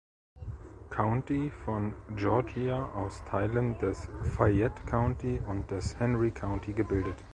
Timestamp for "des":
3.77-4.09, 5.69-5.99